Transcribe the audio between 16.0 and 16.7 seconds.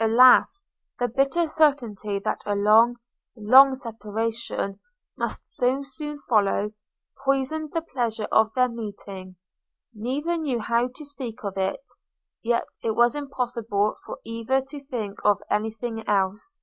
else.